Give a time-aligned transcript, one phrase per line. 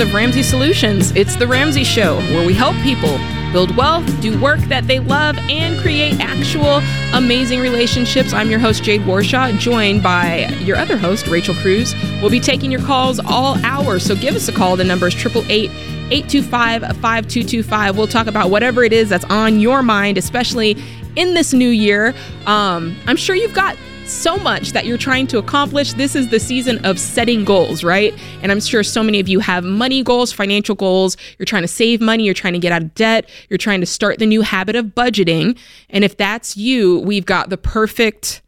[0.00, 1.12] of Ramsey Solutions.
[1.12, 3.18] It's The Ramsey Show, where we help people
[3.52, 6.80] build wealth, do work that they love, and create actual
[7.16, 8.32] amazing relationships.
[8.32, 11.94] I'm your host, Jade Warshaw, joined by your other host, Rachel Cruz.
[12.20, 14.74] We'll be taking your calls all hours, so give us a call.
[14.74, 15.70] The number is 888
[16.10, 17.96] 825 5225.
[17.96, 20.76] We'll talk about whatever it is that's on your mind, especially
[21.14, 22.14] in this new year.
[22.46, 23.76] Um, I'm sure you've got
[24.06, 25.94] so much that you're trying to accomplish.
[25.94, 28.14] This is the season of setting goals, right?
[28.42, 31.16] And I'm sure so many of you have money goals, financial goals.
[31.38, 33.86] You're trying to save money, you're trying to get out of debt, you're trying to
[33.86, 35.58] start the new habit of budgeting.
[35.90, 38.42] And if that's you, we've got the perfect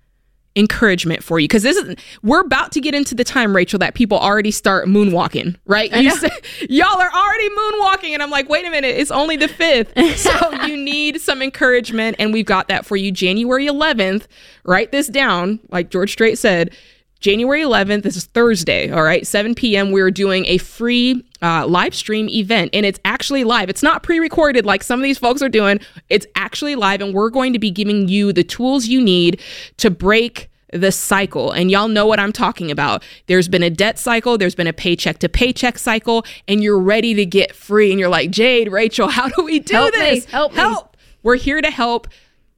[0.56, 1.46] encouragement for you.
[1.46, 4.88] Because this is we're about to get into the time rachel that people already start
[4.88, 5.94] moonwalking right?
[5.94, 6.30] You say,
[6.68, 8.14] y'all are already moonwalking.
[8.14, 9.92] And i'm like wait a minute it's only the fifth.
[10.16, 14.26] So you need some encouragement and we've got that for you january 11th
[14.64, 16.74] write this down like george strait said
[17.20, 19.90] January 11th, this is Thursday, all right, 7 p.m.
[19.90, 23.70] We're doing a free uh, live stream event, and it's actually live.
[23.70, 25.80] It's not pre recorded like some of these folks are doing.
[26.08, 29.40] It's actually live, and we're going to be giving you the tools you need
[29.78, 31.52] to break the cycle.
[31.52, 33.02] And y'all know what I'm talking about.
[33.26, 37.14] There's been a debt cycle, there's been a paycheck to paycheck cycle, and you're ready
[37.14, 37.90] to get free.
[37.90, 40.26] And you're like, Jade, Rachel, how do we do help this?
[40.26, 40.92] Me, help, help.
[40.92, 41.00] Me.
[41.22, 42.08] We're here to help.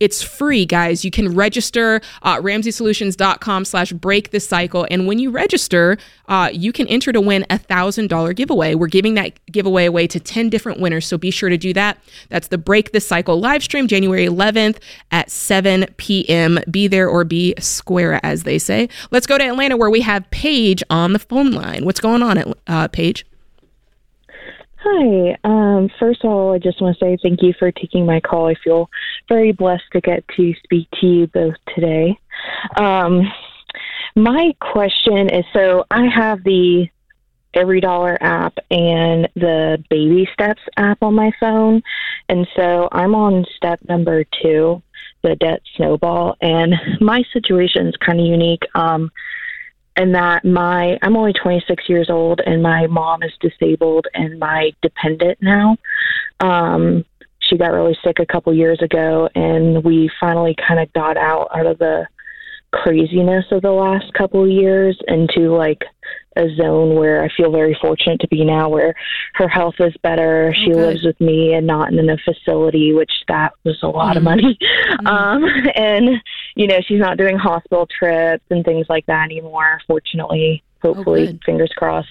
[0.00, 1.04] It's free, guys.
[1.04, 4.86] You can register uh, ramseysolutions.com slash break the cycle.
[4.90, 8.74] And when you register, uh, you can enter to win a $1,000 giveaway.
[8.76, 11.06] We're giving that giveaway away to 10 different winners.
[11.06, 11.98] So be sure to do that.
[12.28, 14.78] That's the Break the Cycle live stream, January 11th
[15.10, 16.60] at 7 p.m.
[16.70, 18.88] Be there or be square, as they say.
[19.10, 21.84] Let's go to Atlanta where we have Paige on the phone line.
[21.84, 23.26] What's going on, uh, Paige?
[24.80, 25.36] Hi.
[25.42, 28.46] Um, first of all, I just want to say thank you for taking my call.
[28.46, 28.88] I feel
[29.28, 32.16] very blessed to get to speak to you both today.
[32.76, 33.22] Um,
[34.14, 36.88] my question is so I have the
[37.56, 41.82] EveryDollar app and the Baby Steps app on my phone.
[42.28, 44.80] And so I'm on step number two,
[45.22, 46.36] the debt snowball.
[46.40, 48.62] And my situation is kind of unique.
[48.76, 49.10] Um,
[49.98, 54.72] and that my I'm only 26 years old and my mom is disabled and my
[54.80, 55.76] dependent now.
[56.40, 57.04] Um,
[57.40, 61.48] she got really sick a couple years ago, and we finally kind of got out
[61.54, 62.06] out of the
[62.70, 65.82] craziness of the last couple of years into like
[66.36, 68.94] a zone where I feel very fortunate to be now where
[69.34, 70.54] her health is better.
[70.54, 74.18] She lives with me and not in a facility, which that was a lot mm-hmm.
[74.18, 74.58] of money.
[74.88, 75.06] Mm-hmm.
[75.06, 75.44] Um,
[75.74, 76.22] and,
[76.58, 81.38] you know, she's not doing hospital trips and things like that anymore, fortunately, hopefully, oh,
[81.46, 82.08] fingers crossed.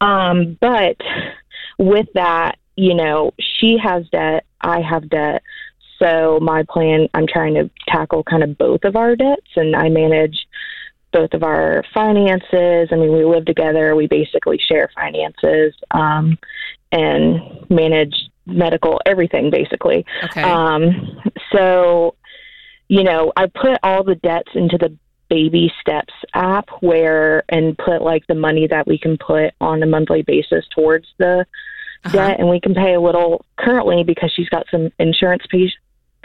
[0.00, 0.96] Um, but
[1.78, 5.42] with that, you know, she has debt, I have debt.
[5.98, 9.90] So my plan, I'm trying to tackle kind of both of our debts, and I
[9.90, 10.38] manage
[11.12, 12.88] both of our finances.
[12.90, 13.94] I mean, we live together.
[13.94, 16.38] We basically share finances um,
[16.92, 18.14] and manage
[18.46, 20.06] medical everything, basically.
[20.24, 20.42] Okay.
[20.42, 21.20] Um,
[21.54, 22.14] so,
[22.88, 24.96] you know, I put all the debts into the
[25.28, 29.86] baby steps app where and put like the money that we can put on a
[29.86, 31.46] monthly basis towards the
[32.04, 32.16] uh-huh.
[32.16, 35.72] debt and we can pay a little currently because she's got some insurance pay-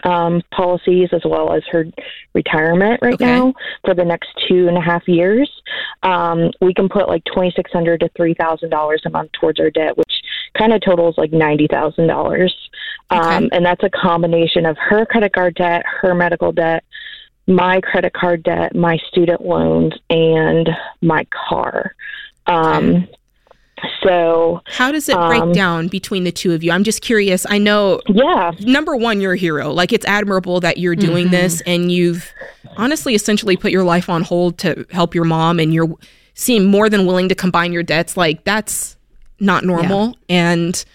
[0.03, 1.85] um, policies as well as her
[2.33, 3.25] retirement right okay.
[3.25, 3.53] now
[3.83, 5.49] for the next two and a half years.
[6.03, 9.59] Um, we can put like twenty six hundred to three thousand dollars a month towards
[9.59, 9.97] our debt,
[10.57, 12.55] kind of totals like ninety thousand dollars.
[13.09, 16.83] Um, and that's a combination of her credit card debt, her medical debt,
[17.47, 20.69] my credit card debt, my student loans, and
[21.01, 21.95] my car.
[22.47, 23.13] Um, okay.
[24.03, 26.71] So, how does it break um, down between the two of you?
[26.71, 27.45] I'm just curious.
[27.47, 28.51] I know, yeah.
[28.61, 29.71] Number one, you're a hero.
[29.71, 31.35] Like, it's admirable that you're doing mm-hmm.
[31.35, 32.31] this and you've
[32.75, 35.93] honestly essentially put your life on hold to help your mom and you're
[36.33, 38.17] seem more than willing to combine your debts.
[38.17, 38.96] Like, that's
[39.39, 40.15] not normal.
[40.27, 40.51] Yeah.
[40.51, 40.85] And,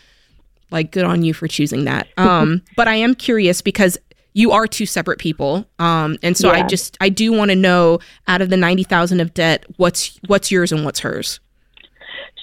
[0.70, 2.08] like, good on you for choosing that.
[2.18, 3.98] Um, but I am curious because
[4.32, 5.66] you are two separate people.
[5.78, 6.64] Um, and so yeah.
[6.64, 7.98] I just, I do want to know
[8.28, 11.40] out of the 90,000 of debt, what's, what's yours and what's hers?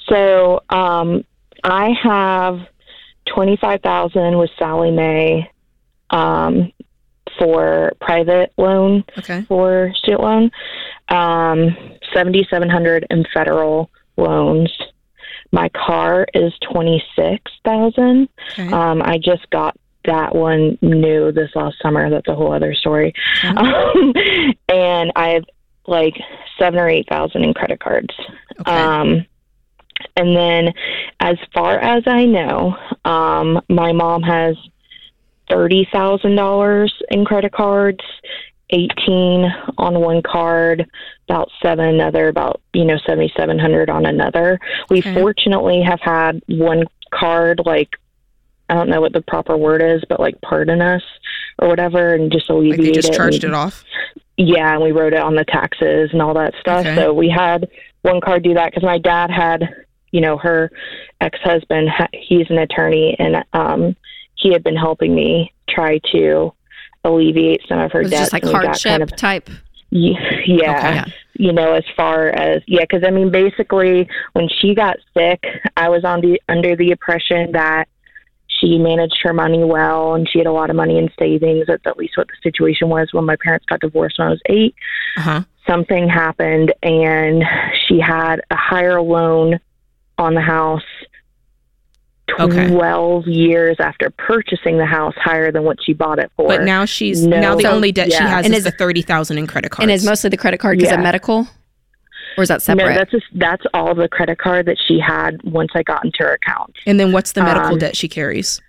[0.10, 1.24] So um,
[1.63, 2.60] I have
[3.28, 5.50] twenty five thousand with Sallie Mae
[6.10, 6.72] um,
[7.38, 9.44] for private loan okay.
[9.44, 10.51] for student loan,
[11.10, 11.75] um,
[12.13, 14.72] seventy seven hundred in federal loans.
[15.51, 18.30] My car is twenty six thousand.
[18.54, 18.72] Okay.
[18.72, 19.75] Um, I just got
[20.06, 22.10] that one new this last summer.
[22.10, 23.13] That's a whole other story.
[23.44, 23.56] Okay.
[23.60, 24.13] Um,
[24.69, 25.44] and I have
[25.88, 26.13] like
[26.57, 28.13] seven or eight thousand in credit cards.
[28.60, 28.72] Okay.
[28.72, 29.25] Um,
[30.16, 30.74] and then,
[31.19, 32.75] as far as I know,
[33.06, 34.56] um, my mom has
[35.50, 38.04] thirty thousand dollars in credit cards,
[38.72, 40.90] 18 on one card,
[41.30, 44.60] about seven another, about you know 7700 on another.
[44.90, 45.14] We Okay.
[45.14, 47.90] fortunately have had one card like
[48.70, 51.02] I don't know what the proper word is, but like pardon us
[51.60, 53.16] or whatever, and just Like alleviate they just it.
[53.16, 53.84] charged it off.
[54.38, 56.86] yeah, and we wrote it on the taxes and all that stuff.
[56.86, 56.96] Okay.
[56.96, 57.68] So we had
[58.04, 59.68] one card do that because my dad had,
[60.12, 60.72] you know, her
[61.20, 61.90] ex husband.
[61.90, 63.96] Ha- he's an attorney, and um,
[64.36, 66.54] he had been helping me try to
[67.04, 68.14] alleviate some of her debts.
[68.30, 69.50] just like hardship kind of type?
[69.91, 71.13] Ye- yeah, Okay.
[71.33, 75.44] you know, as far as yeah, because I mean, basically, when she got sick,
[75.77, 77.88] I was on the under the impression that
[78.47, 81.68] she managed her money well and she had a lot of money in savings.
[81.68, 84.41] That's at least what the situation was when my parents got divorced when I was
[84.47, 84.75] eight.
[85.18, 85.44] Uh huh.
[85.68, 87.44] Something happened, and
[87.88, 89.59] she had a higher loan
[90.18, 90.83] on the house.
[92.40, 92.68] Okay.
[92.68, 96.48] Twelve years after purchasing the house, higher than what she bought it for.
[96.48, 97.40] But now she's No.
[97.40, 99.72] now the So- only debt she has And is is- the thirty thousand in credit
[99.72, 99.84] cards.
[99.84, 101.48] And is mostly the credit card because of medical?
[102.38, 102.90] Or is that separate?
[102.90, 106.20] no, that's just that's all the credit card that she had once I got into
[106.20, 106.74] her account.
[106.86, 108.62] and then what's the medical um, debt she carries?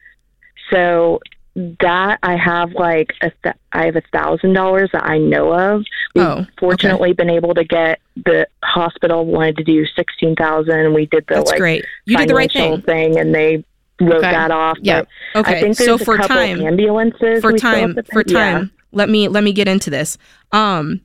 [0.70, 1.20] So
[1.56, 5.84] that I have like a th- I have a thousand dollars that I know of.
[6.14, 10.94] We've Oh, fortunately been able to get the hospital wanted to do sixteen thousand.
[10.94, 11.84] We did the That's like great.
[12.06, 12.82] You did the right thing.
[12.82, 13.64] thing, and they
[14.00, 14.30] wrote Okay.
[14.30, 14.78] that off.
[14.80, 15.02] Yeah.
[15.34, 18.32] But I think there's So a for couple time, ambulances for time, for pay.
[18.32, 18.52] Yeah.
[18.52, 20.18] time, let me let me get into this.
[20.52, 21.00] Um,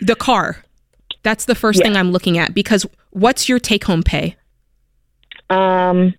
[0.00, 0.64] the car.
[1.22, 1.86] That's the first Yeah.
[1.88, 4.36] thing I'm looking at because what's your take home pay
[5.50, 6.14] Um,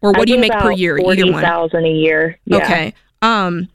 [0.00, 0.96] or what I do you make per year?
[0.96, 1.42] Either Forty one.
[1.42, 2.38] thousand a year.
[2.44, 2.56] Yeah.
[2.58, 2.94] Okay.
[3.26, 3.68] Um,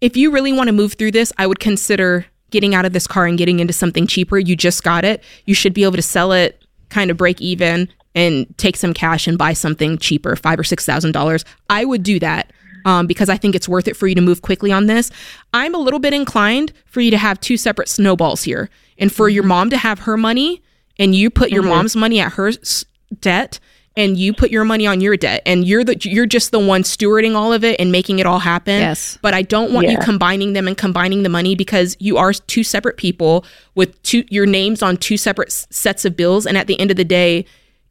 [0.00, 3.06] if you really want to move through this, I would consider getting out of this
[3.06, 4.38] car and getting into something cheaper.
[4.38, 5.22] You just got it.
[5.44, 9.26] You should be able to sell it, kind of break even, and take some cash
[9.26, 11.44] and buy something cheaper, five or six thousand dollars.
[11.70, 12.52] I would do that.
[12.84, 15.10] Um, because I think it's worth it for you to move quickly on this.
[15.52, 19.28] I'm a little bit inclined for you to have two separate snowballs here, and for
[19.28, 20.62] your mom to have her money,
[20.98, 22.84] and you put your mom's money at her s-
[23.20, 23.58] debt,
[23.98, 26.82] and you put your money on your debt, and you're the you're just the one
[26.84, 28.80] stewarding all of it and making it all happen.
[28.80, 29.18] Yes.
[29.20, 32.62] But I don't want you combining them and combining the money because you are two
[32.64, 36.66] separate people with two your names on two separate s- sets of bills, and at
[36.68, 37.44] the end of the day,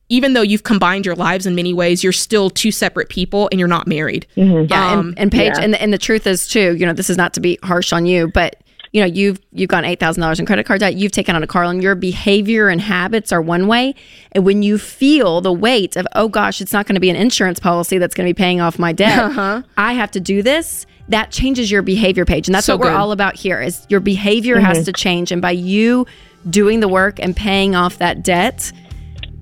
[0.10, 3.60] even though you've combined your lives in many ways, you're still two separate people and
[3.60, 4.26] you're not married.
[4.36, 5.64] Yeah, Um, and, and Paige, yeah.
[5.64, 6.76] and the, and the truth is too.
[6.78, 8.56] You know, this is not to be harsh on you, but
[8.98, 10.96] you know, you've you've gone eight thousand dollars in credit card debt.
[10.96, 11.84] You've taken on a car loan.
[11.84, 13.94] Your behavior and habits are one way,
[14.32, 17.16] and when you feel the weight of, oh gosh, it's not going to be an
[17.16, 19.20] insurance policy that's going to be paying off my debt.
[19.20, 19.62] Uh-huh.
[19.78, 20.88] I have to do this.
[21.10, 22.98] That changes your behavior, Paige, and that's So what we're good.
[22.98, 23.62] all about here.
[23.62, 24.86] Is your behavior has mm-hmm.
[24.86, 26.08] to change, and by you
[26.50, 28.72] doing the work and paying off that debt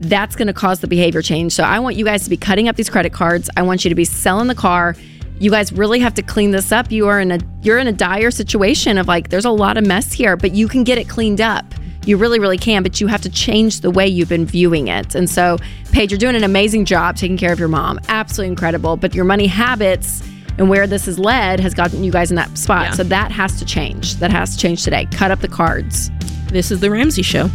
[0.02, 1.54] that's going to cause the behavior change.
[1.54, 3.50] So I want you guys to be cutting up these credit cards.
[3.56, 4.98] I want you to be selling the car.
[5.38, 6.92] You guys really have to clean this up.
[6.92, 9.86] You are in a you're in a dire situation of like there's a lot of
[9.86, 11.66] mess here, but you can get it cleaned up.
[12.06, 15.16] You really, really can, but you have to change the way you've been viewing it.
[15.16, 15.58] And so,
[15.92, 18.00] Paige, you're doing an amazing job taking care of your mom.
[18.08, 18.96] Absolutely incredible.
[18.96, 20.22] But your money habits
[20.58, 22.86] and where this has led has gotten you guys in that spot.
[22.86, 22.92] Yeah.
[22.92, 24.18] So that has to change.
[24.18, 25.08] That has to change today.
[25.12, 26.12] Cut up the cards.
[26.48, 27.50] This is the Ramsey Show.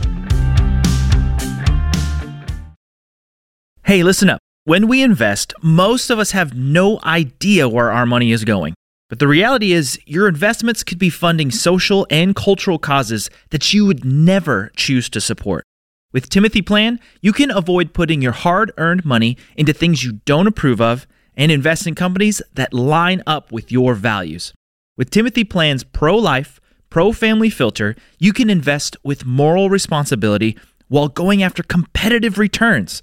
[3.84, 4.40] Hey, listen up.
[4.64, 8.74] When we invest, most of us have no idea where our money is going.
[9.08, 13.86] But the reality is, your investments could be funding social and cultural causes that you
[13.86, 15.64] would never choose to support.
[16.12, 20.46] With Timothy Plan, you can avoid putting your hard earned money into things you don't
[20.46, 24.52] approve of and invest in companies that line up with your values.
[24.94, 31.08] With Timothy Plan's pro life, pro family filter, you can invest with moral responsibility while
[31.08, 33.02] going after competitive returns.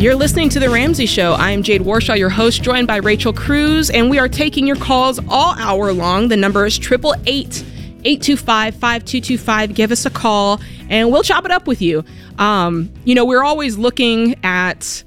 [0.00, 1.34] You're listening to The Ramsey Show.
[1.34, 4.76] I am Jade Warshaw, your host, joined by Rachel Cruz, and we are taking your
[4.76, 6.28] calls all hour long.
[6.28, 7.62] The number is 888
[8.06, 9.74] 825 5225.
[9.74, 12.02] Give us a call, and we'll chop it up with you.
[12.38, 15.04] Um, you know, we're always looking at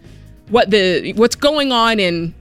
[0.50, 2.35] what the what's going on in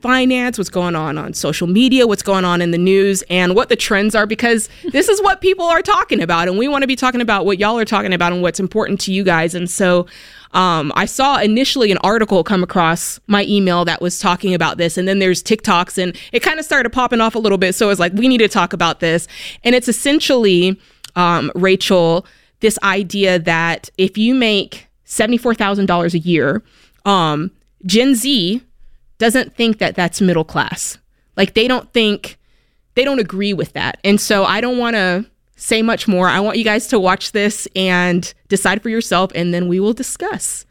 [0.00, 3.68] finance, what's going on on social media, what's going on in the news, and what
[3.68, 6.48] the trends are because this is what people are talking about.
[6.48, 9.00] And we want to be talking about what y'all are talking about and what's important
[9.02, 9.54] to you guys.
[9.54, 10.06] And so
[10.52, 14.98] um, I saw initially an article come across my email that was talking about this,
[14.98, 17.74] and then there's TikToks, and it kind of started popping off a little bit.
[17.74, 19.28] So it was like, we need to talk about this.
[19.62, 20.80] And it's essentially,
[21.14, 22.26] um, Rachel,
[22.60, 26.62] this idea that if you make $74,000 a year,
[27.04, 27.50] um,
[27.86, 28.62] Gen Z
[29.20, 30.98] doesn't think that that's middle class.
[31.36, 32.38] Like they don't think,
[32.94, 33.98] they don't agree with that.
[34.02, 36.26] And so I don't want to say much more.
[36.26, 39.92] I want you guys to watch this and decide for yourself, and then we will
[39.92, 40.64] discuss.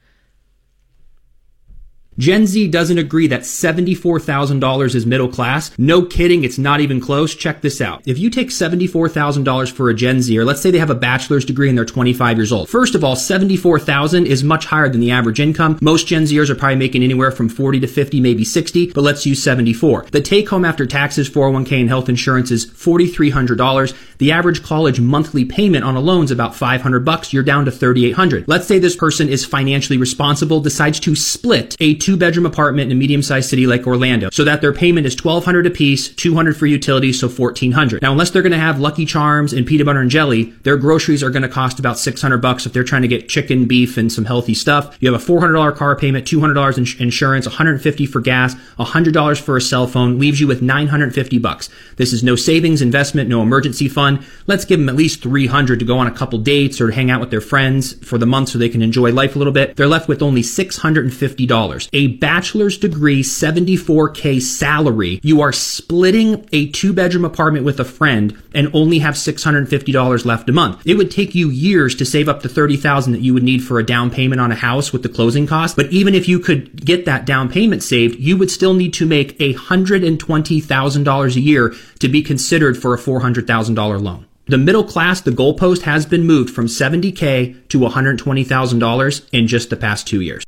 [2.19, 5.71] Gen Z doesn't agree that $74,000 is middle class.
[5.77, 7.33] No kidding, it's not even close.
[7.33, 8.01] Check this out.
[8.05, 11.45] If you take $74,000 for a Gen Z, or let's say they have a bachelor's
[11.45, 12.67] degree and they're 25 years old.
[12.67, 15.79] First of all, 74,000 is much higher than the average income.
[15.81, 19.25] Most Gen Zers are probably making anywhere from 40 to 50, maybe 60, but let's
[19.25, 20.07] use 74.
[20.11, 23.95] The take home after taxes, 401k and health insurance is $4,300.
[24.17, 27.31] The average college monthly payment on a loan is about 500 bucks.
[27.31, 28.49] You're down to 3,800.
[28.49, 32.97] Let's say this person is financially responsible, decides to split a two bedroom apartment in
[32.97, 36.65] a medium sized city like Orlando so that their payment is 1200 apiece, 200 for
[36.65, 38.01] utilities, so 1400.
[38.01, 41.21] Now, unless they're going to have Lucky Charms and peanut butter and jelly, their groceries
[41.21, 44.11] are going to cost about 600 bucks if they're trying to get chicken, beef, and
[44.11, 44.97] some healthy stuff.
[44.99, 49.61] You have a $400 car payment, $200 in insurance, 150 for gas, $100 for a
[49.61, 51.69] cell phone, leaves you with 950 bucks.
[51.97, 54.25] This is no savings, investment, no emergency fund.
[54.47, 57.11] Let's give them at least 300 to go on a couple dates or to hang
[57.11, 59.75] out with their friends for the month so they can enjoy life a little bit.
[59.75, 66.93] They're left with only $650 a bachelor's degree 74k salary, you are splitting a two
[66.93, 70.81] bedroom apartment with a friend and only have $650 left a month.
[70.85, 73.79] It would take you years to save up the 30,000 that you would need for
[73.79, 75.75] a down payment on a house with the closing cost.
[75.75, 79.05] But even if you could get that down payment saved, you would still need to
[79.05, 84.25] make $120,000 a year to be considered for a $400,000 loan.
[84.45, 89.75] The middle class, the goalpost has been moved from 70K to $120,000 in just the
[89.75, 90.45] past two years.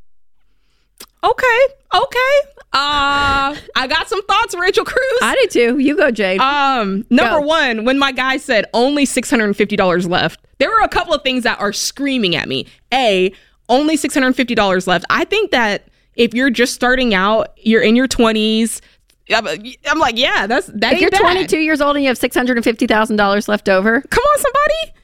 [1.23, 1.59] Okay.
[1.93, 2.39] Okay.
[2.73, 5.19] Uh, I got some thoughts, Rachel Cruz.
[5.21, 5.77] I do too.
[5.79, 6.39] You go, Jade.
[6.39, 7.45] Um, number go.
[7.45, 10.87] one, when my guy said only six hundred and fifty dollars left, there were a
[10.87, 12.65] couple of things that are screaming at me.
[12.93, 13.33] A,
[13.67, 15.05] only six hundred and fifty dollars left.
[15.09, 18.81] I think that if you're just starting out, you're in your twenties.
[19.29, 20.93] I'm like, yeah, that's that.
[20.93, 21.21] If you're bad.
[21.21, 24.23] 22 years old and you have six hundred and fifty thousand dollars left over, come
[24.23, 24.97] on, somebody.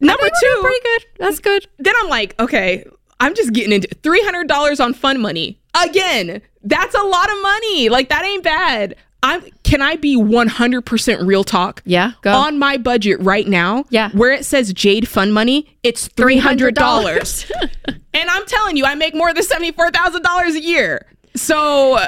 [0.00, 1.06] Number two, pretty good.
[1.18, 1.66] That's good.
[1.78, 2.84] Then I'm like, okay,
[3.20, 5.58] I'm just getting into $300 on fun money.
[5.74, 7.88] Again, that's a lot of money.
[7.88, 8.96] Like that ain't bad.
[9.24, 11.82] I'm can I be 100% real talk?
[11.86, 12.32] Yeah, go.
[12.32, 14.10] On my budget right now, yeah.
[14.10, 17.50] where it says Jade Fun Money, it's $300.
[18.14, 21.06] and I'm telling you, I make more than $74,000 a year.
[21.34, 21.98] So,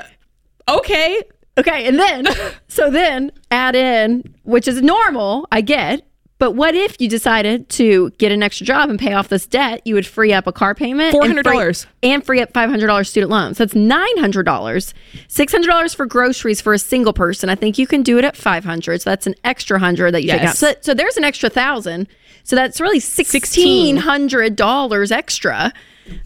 [0.69, 1.23] okay.
[1.59, 2.27] Okay, and then
[2.69, 6.06] so then add in, which is normal, I get,
[6.39, 9.81] but what if you decided to get an extra job and pay off this debt?
[9.87, 12.89] You would free up a car payment, four hundred dollars, and, free up five hundred
[12.89, 13.57] dollars student loans.
[13.57, 14.93] So that's nine hundred dollars,
[15.29, 17.49] six hundred dollars for groceries for a single person.
[17.49, 19.01] I think you can do it at five hundred.
[19.01, 20.41] So that's an extra hundred that you yes.
[20.41, 20.57] take out.
[20.57, 22.09] So, so there's an extra thousand.
[22.45, 25.73] So that's really sixteen hundred dollars extra.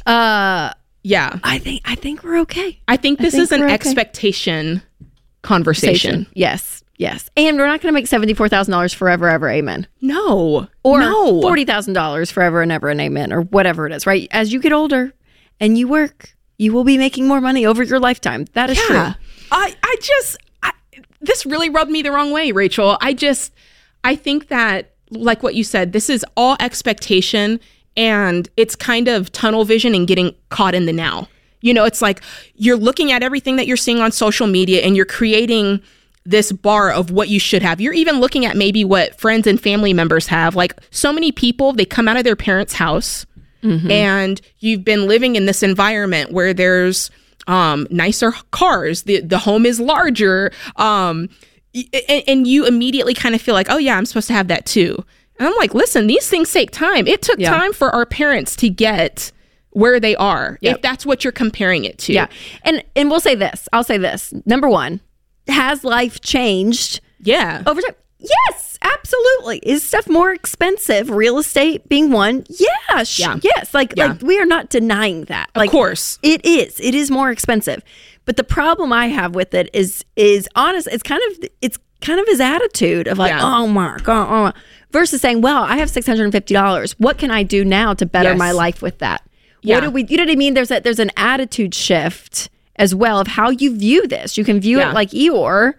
[0.07, 2.81] Uh, yeah, I think I think we're okay.
[2.89, 3.75] I think this I think is an okay.
[3.75, 4.83] expectation
[5.43, 6.27] conversation.
[6.35, 6.83] Yes.
[7.01, 7.31] Yes.
[7.35, 9.49] And we're not going to make $74,000 forever, ever.
[9.49, 9.87] Amen.
[10.03, 10.69] No.
[10.83, 11.41] Or no.
[11.41, 14.29] $40,000 forever and ever and amen, or whatever it is, right?
[14.33, 15.15] As you get older
[15.59, 18.45] and you work, you will be making more money over your lifetime.
[18.53, 18.85] That is yeah.
[18.87, 19.25] true.
[19.51, 20.73] I, I just, I,
[21.23, 22.99] this really rubbed me the wrong way, Rachel.
[23.01, 23.55] I just,
[24.05, 27.61] I think that, like what you said, this is all expectation
[27.97, 31.29] and it's kind of tunnel vision and getting caught in the now.
[31.63, 32.21] You know, it's like
[32.57, 35.81] you're looking at everything that you're seeing on social media and you're creating
[36.25, 37.81] this bar of what you should have.
[37.81, 40.55] You're even looking at maybe what friends and family members have.
[40.55, 43.27] Like so many people, they come out of their parents' house
[43.63, 43.91] mm-hmm.
[43.91, 47.11] and you've been living in this environment where there's
[47.47, 51.29] um, nicer cars, the the home is larger, um,
[52.09, 54.67] and, and, you immediately kind of feel like, oh yeah, I'm supposed to have that
[54.67, 55.05] too.
[55.39, 57.07] And I'm like, listen, these things take time.
[57.07, 57.51] It took yeah.
[57.51, 59.33] time for our parents to get
[59.71, 60.77] where they are, yep.
[60.77, 62.13] if that's what you're comparing it to.
[62.13, 62.27] Yeah,
[62.63, 63.69] and and we'll say this.
[63.73, 64.33] I'll say this.
[64.47, 65.01] Number one,
[65.51, 67.01] has life changed?
[67.21, 67.63] Yeah.
[67.67, 67.95] Over time?
[68.19, 69.59] Yes, absolutely.
[69.63, 71.11] Is stuff more expensive?
[71.11, 72.45] Real estate being one?
[72.49, 73.39] Yeah, sh- yeah.
[73.43, 73.73] yes.
[73.73, 74.09] Like yeah.
[74.09, 75.49] like we are not denying that.
[75.57, 76.79] Like, of course, it is.
[76.81, 77.83] It is more expensive.
[78.27, 80.89] But the problem I have with it is is honest.
[80.93, 83.41] It's kind of it's kind of his attitude of like, yeah.
[83.43, 84.61] oh my god, oh, oh.
[84.91, 86.93] versus saying, well, I have six hundred and fifty dollars.
[86.99, 88.39] What can I do now to better yes.
[88.39, 89.23] my life with that?
[89.63, 90.05] What do we?
[90.07, 90.55] You know what I mean?
[90.55, 94.39] There's a there's an attitude shift as well of how you view this.
[94.39, 94.91] You can view Yeah.
[94.91, 95.75] it like Eeyore,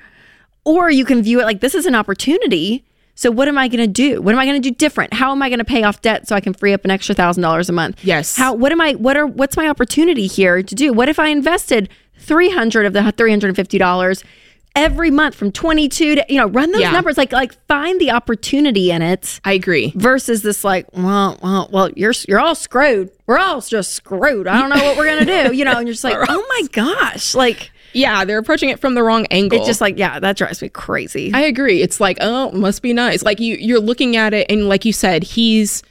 [0.66, 2.84] or you can view it like this is an opportunity.
[3.16, 4.22] So what am I going to do?
[4.22, 5.14] What am I going to do different?
[5.14, 7.14] How am I going to pay off debt so I can free up an extra
[7.14, 8.04] thousand dollars a month?
[8.04, 8.36] Yes.
[8.36, 8.54] How?
[8.54, 8.94] What am I?
[8.94, 9.28] What are?
[9.28, 10.94] What's my opportunity here to do?
[10.94, 14.24] What if I invested three hundred of the three hundred and fifty dollars
[14.76, 16.92] every month from twenty two to you know run those Yeah.
[16.92, 19.92] numbers like like find the opportunity in it I agree.
[19.96, 23.10] versus this like well well well you're you're all screwed.
[23.28, 24.48] We're all just screwed.
[24.48, 25.56] I don't know what we're gonna do.
[25.56, 28.96] You know, and you're just like oh my gosh, like Yeah, they're approaching it from
[28.96, 29.58] the wrong angle.
[29.60, 31.32] it's just like yeah, that drives me crazy.
[31.34, 31.82] I agree.
[31.82, 33.24] It's like, oh, must be nice.
[33.24, 35.84] Like you, you're looking at it, and like you said, he's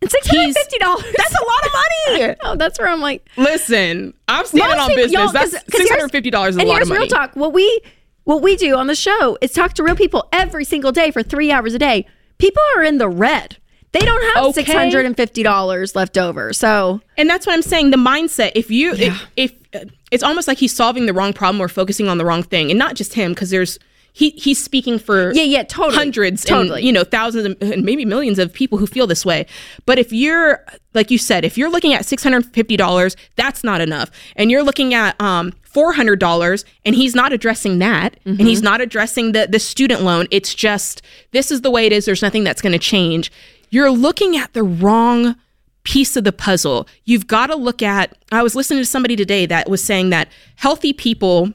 [0.00, 1.02] It's six hundred fifty dollars.
[1.16, 1.84] That's a lot of money.
[2.40, 3.28] Oh, that's where I'm like.
[3.36, 5.32] Listen, I'm standing Most on people- business.
[5.32, 7.00] That's six here's- hundred fifty dollars is a and lot here's of money.
[7.00, 7.34] real talk.
[7.36, 7.80] What we
[8.28, 11.22] what we do on the show is talk to real people every single day for
[11.22, 12.06] three hours a day.
[12.36, 13.56] People are in the red.
[13.92, 14.52] They don't have Okay.
[14.64, 16.52] six hundred and fifty dollars left over.
[16.52, 17.90] So And that's what I'm saying.
[17.90, 18.52] The mindset.
[18.54, 22.06] If you, if, if uh, it's almost like he's solving the wrong problem or focusing
[22.06, 23.78] on the wrong thing, and not just him, because there's
[24.12, 26.80] he he's speaking for yeah, yeah, totally, hundreds totally.
[26.80, 29.46] and you know thousands and- and maybe millions of people who feel this way
[29.86, 34.50] but if you're like you said if you're looking at $650 that's not enough and
[34.50, 38.46] you're looking at um $400 and he's not addressing that and mm-hmm.
[38.46, 40.26] he's not addressing the the student loan.
[40.30, 42.04] It's just this is the way it is.
[42.04, 43.30] There's nothing that's going to change.
[43.70, 45.36] You're looking at the wrong
[45.84, 46.88] piece of the puzzle.
[47.04, 50.28] You've got to look at i was listening to somebody today that was saying that
[50.56, 51.52] healthy people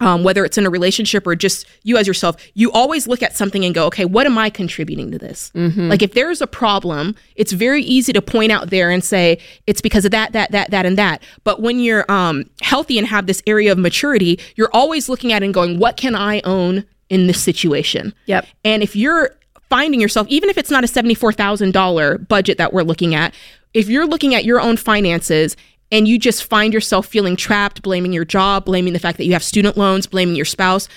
[0.00, 3.36] um, whether it's in a relationship or just you as yourself, you always look at
[3.36, 5.50] something and go, okay, what am I contributing to this?
[5.88, 9.80] Like if there's a problem, it's very easy to point out there and say it's
[9.80, 11.22] because of that, that, that, that, and that.
[11.44, 15.42] But when you're um, healthy and have this area of maturity, you're always looking at
[15.42, 18.12] and going, what can I own in this situation?
[18.26, 18.46] Yep.
[18.64, 19.36] And if you're
[19.70, 23.34] finding yourself, even if it's not a $74,000 budget that we're looking at,
[23.74, 25.56] if you're looking at your own finances
[25.92, 29.32] and you just find yourself feeling trapped, blaming your job, blaming the fact that you
[29.32, 30.88] have student loans, blaming your spouse,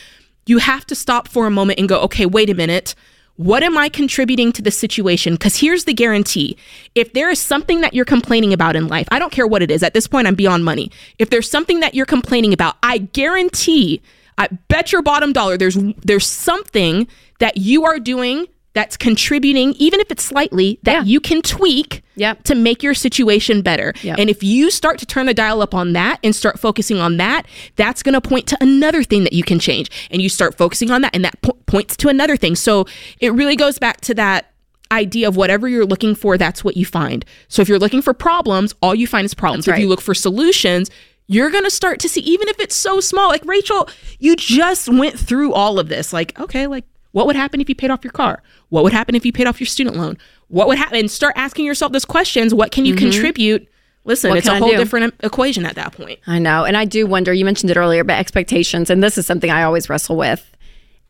[0.45, 2.95] you have to stop for a moment and go, okay, wait a minute.
[3.35, 5.33] What am I contributing to the situation?
[5.33, 6.57] Because here's the guarantee.
[6.95, 9.71] If there is something that you're complaining about in life, I don't care what it
[9.71, 9.81] is.
[9.81, 10.91] At this point, I'm beyond money.
[11.19, 14.01] If there's something that you're complaining about, I guarantee,
[14.37, 17.07] I bet your bottom dollar, there's there's something
[17.39, 18.47] that you are doing
[18.79, 21.03] that's contributing, even if it's slightly, that Yeah.
[21.03, 22.43] you can tweak Yep.
[22.43, 23.93] to make your situation better.
[24.03, 24.17] Yep.
[24.19, 27.17] And if you start to turn the dial up on that and start focusing on
[27.17, 29.91] that, that's going to point to another thing that you can change.
[30.11, 32.55] And you start focusing on that, and that po- points to another thing.
[32.55, 32.85] So
[33.19, 34.45] it really goes back to that
[34.93, 37.25] idea of whatever you're looking for, that's what you find.
[37.49, 39.65] So if you're looking for problems, all you find is problems.
[39.65, 40.89] That's If you look for solutions,
[41.27, 43.89] you're going to start to see, even if it's so small, like Rachel,
[44.19, 46.13] you just went through all of this.
[46.13, 48.41] Like, okay, like, what would happen if you paid off your car?
[48.69, 50.17] What would happen if you paid off your student loan?
[50.47, 50.99] What would happen?
[50.99, 52.53] And start asking yourself those questions.
[52.53, 53.67] What can you contribute?
[54.05, 54.35] Listen, Mm-hmm.
[54.35, 56.19] What it's a whole different equation at that point.
[56.25, 56.65] I know.
[56.65, 59.63] And I do wonder, you mentioned it earlier, but expectations, and this is something I
[59.63, 60.48] always wrestle with.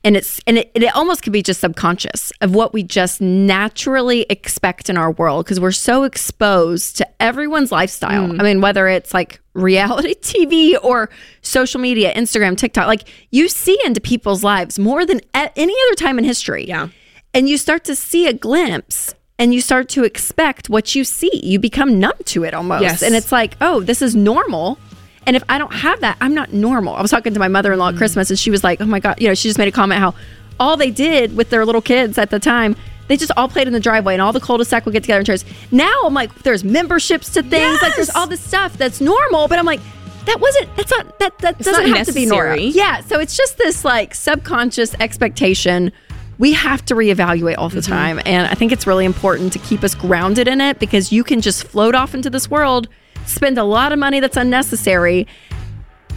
[0.03, 4.25] And it's and it, it almost could be just subconscious of what we just naturally
[4.29, 8.29] expect in our world because we're so exposed to everyone's lifestyle.
[8.29, 8.39] Mm.
[8.39, 11.09] I mean, whether it's like reality TV or
[11.41, 15.95] social media, Instagram, TikTok, like you see into people's lives more than at any other
[15.95, 16.65] time in history.
[16.65, 16.88] Yeah.
[17.33, 21.31] And you start to see a glimpse and you start to expect what you see.
[21.43, 22.83] You become numb to it almost.
[22.83, 23.01] Yes.
[23.01, 24.77] And it's like, oh, this is normal.
[25.25, 26.95] And if I don't have that, I'm not normal.
[26.95, 28.86] I was talking to my mother in law at Christmas and she was like, oh
[28.86, 30.15] my God, you know, she just made a comment how
[30.60, 32.75] all they did with their little kids at the time,
[33.08, 35.25] they just all played in the driveway and all the cul-de-sac would get together and
[35.25, 35.45] chairs.
[35.71, 39.60] Now I'm like, there's memberships to things, like there's all this stuff that's normal, but
[39.60, 39.82] I'm like,
[40.25, 42.60] that wasn't, that's not, that, that doesn't not have to be normal.
[42.60, 43.01] Yeah.
[43.01, 45.91] So it's just this like subconscious expectation
[46.39, 48.19] we have to reevaluate all the time.
[48.25, 51.41] And I think it's really important to keep us grounded in it because you can
[51.41, 52.88] just float off into this world,
[53.29, 55.27] spend a lot of money that's unnecessary,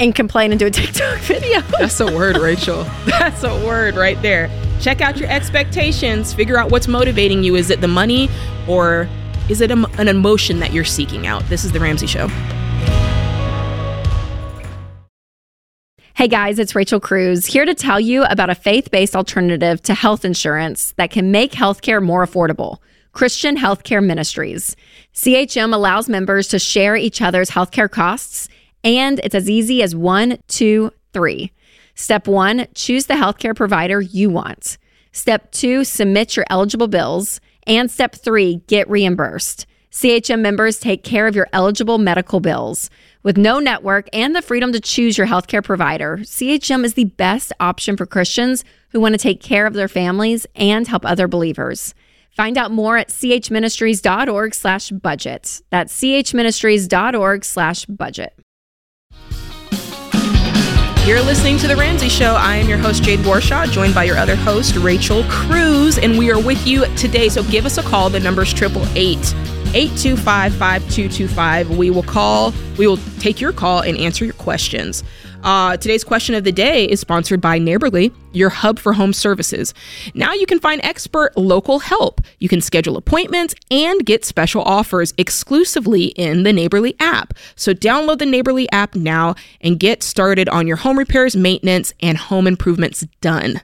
[0.00, 1.60] and complain and do a TikTok video.
[1.78, 2.84] That's a word, Rachel.
[3.06, 4.50] That's a word right there.
[4.80, 6.32] Check out your expectations.
[6.32, 7.54] Figure out what's motivating you.
[7.54, 8.28] Is it the money
[8.68, 9.08] or
[9.48, 11.44] is it a, an emotion that you're seeking out?
[11.44, 12.28] This is The Ramsey Show.
[16.14, 19.94] Hey guys, it's Rachel Cruz here to tell you about a faith based alternative to
[19.94, 22.78] health insurance that can make healthcare more affordable
[23.12, 24.74] Christian Healthcare Ministries.
[25.14, 28.48] CHM allows members to share each other's healthcare costs,
[28.82, 31.52] and it's as easy as one, two, three.
[31.94, 34.78] Step one, choose the healthcare provider you want.
[35.12, 37.40] Step two, submit your eligible bills.
[37.66, 39.66] And step three, get reimbursed.
[39.92, 42.88] CHM members take care of your eligible medical bills.
[43.22, 47.52] With no network and the freedom to choose your healthcare provider, CHM is the best
[47.60, 51.94] option for Christians who want to take care of their families and help other believers.
[52.36, 55.62] Find out more at chministries.org slash budget.
[55.70, 58.38] That's chministries.org slash budget.
[61.04, 62.36] You're listening to The Ramsey Show.
[62.38, 66.30] I am your host, Jade Warshaw, joined by your other host, Rachel Cruz, and we
[66.30, 67.28] are with you today.
[67.28, 68.08] So give us a call.
[68.08, 69.34] The number's is 888
[69.74, 71.76] 825 5225.
[71.76, 75.02] We will call, we will take your call and answer your questions.
[75.42, 79.74] Uh, today's question of the day is sponsored by Neighborly, your hub for home services.
[80.14, 82.20] Now you can find expert local help.
[82.38, 87.34] You can schedule appointments and get special offers exclusively in the Neighborly app.
[87.56, 92.16] So download the Neighborly app now and get started on your home repairs, maintenance, and
[92.16, 93.60] home improvements done.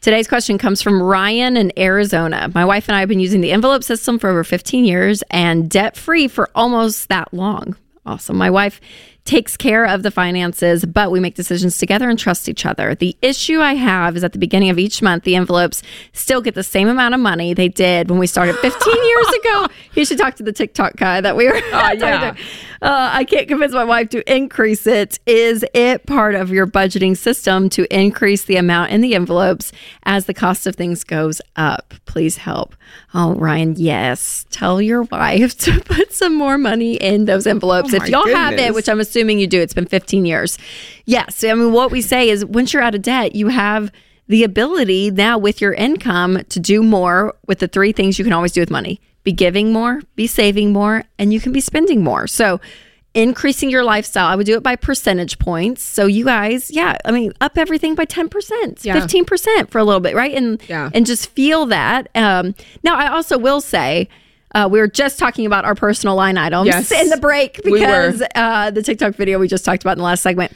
[0.00, 2.50] Today's question comes from Ryan in Arizona.
[2.54, 5.70] My wife and I have been using the envelope system for over 15 years and
[5.70, 7.76] debt free for almost that long.
[8.04, 8.36] Awesome.
[8.36, 8.80] My wife
[9.24, 12.94] takes care of the finances, but we make decisions together and trust each other.
[12.94, 15.82] The issue I have is at the beginning of each month, the envelopes
[16.12, 19.66] still get the same amount of money they did when we started 15 years ago.
[19.94, 21.60] You should talk to the TikTok guy that we were.
[21.72, 22.34] Uh, yeah.
[22.82, 25.18] Uh, I can't convince my wife to increase it.
[25.24, 29.72] Is it part of your budgeting system to increase the amount in the envelopes
[30.04, 31.94] as the cost of things goes up?
[32.04, 32.74] Please help.
[33.14, 34.44] Oh, Ryan, yes.
[34.50, 37.94] Tell your wife to put some more money in those envelopes.
[37.94, 38.38] Oh if y'all goodness.
[38.38, 40.58] have it, which I'm assuming you do, it's been 15 years.
[41.06, 41.42] Yes.
[41.44, 43.90] I mean, what we say is once you're out of debt, you have
[44.28, 48.32] the ability now with your income to do more with the three things you can
[48.32, 52.02] always do with money be giving more, be saving more, and you can be spending
[52.02, 52.26] more.
[52.26, 52.60] So,
[53.14, 55.82] increasing your lifestyle, I would do it by percentage points.
[55.82, 58.94] So, you guys, yeah, I mean, up everything by 10%, Yeah.
[58.98, 60.34] 15% for a little bit, right?
[60.34, 60.90] And, Yeah.
[60.94, 62.08] and just feel that.
[62.16, 64.08] Um, now, I also will say,
[64.54, 66.90] uh, we were just talking about our personal line items Yes.
[66.92, 70.04] in the break We because uh, the TikTok video we just talked about in the
[70.04, 70.52] last segment.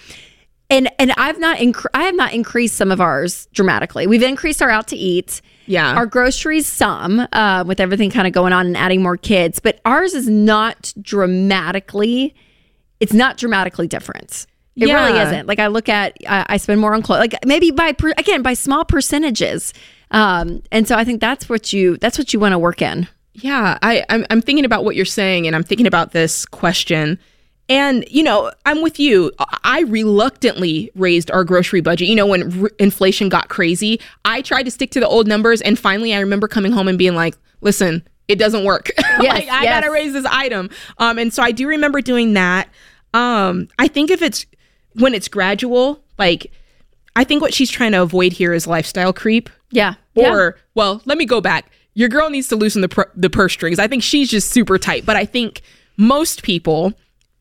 [0.68, 4.06] And and I've not inc- I have not increased some of ours dramatically.
[4.08, 5.40] We've increased our out to eat.
[5.66, 5.94] Yeah.
[5.94, 9.80] Our groceries some uh, with everything kind of going on and adding more kids, but
[9.84, 12.34] ours is not dramatically.
[13.00, 14.46] It's not dramatically different.
[14.76, 15.46] It really isn't.
[15.46, 17.20] Like I look at, I, I spend more on clothes.
[17.20, 19.72] Like maybe by per, again by small percentages.
[20.10, 23.08] Um, and so I think that's what you that's what you want to work in.
[23.42, 27.18] Yeah, I, I'm, I'm thinking about what you're saying, and I'm thinking about this question.
[27.68, 29.32] And, you know, I'm with you.
[29.38, 32.08] I- reluctantly raised our grocery budget.
[32.08, 35.60] You know, when r- inflation got crazy, I tried to stick to the old numbers.
[35.60, 38.90] And finally, I remember coming home and being like, listen, it doesn't work.
[39.18, 39.64] like, I yes.
[39.64, 40.70] got to raise this item.
[40.98, 42.68] Um, and so I do remember doing that.
[43.12, 44.46] Um, I think if it's
[44.94, 46.52] when it's gradual, like,
[47.16, 49.50] I think what she's trying to avoid here is lifestyle creep.
[49.70, 49.94] Yeah.
[50.14, 50.30] yeah.
[50.30, 51.70] Or, well, let me go back.
[51.96, 53.78] Your girl needs to loosen the pr- the purse strings.
[53.80, 55.04] I think she's just super tight.
[55.04, 55.62] But I think
[55.96, 56.92] most people,